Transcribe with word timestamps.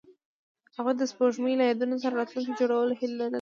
هغوی 0.75 0.93
د 0.97 1.03
سپوږمۍ 1.11 1.53
له 1.57 1.63
یادونو 1.69 1.95
سره 2.03 2.13
راتلونکی 2.19 2.53
جوړولو 2.59 2.93
هیله 2.99 3.15
لرله. 3.19 3.27